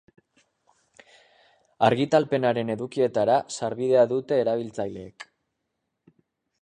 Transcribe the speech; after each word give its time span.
Argitalpenaren 1.89 2.73
edukietara 2.77 3.37
sarbidea 3.59 4.07
dute 4.15 4.41
erabiltzaileek. 4.47 5.29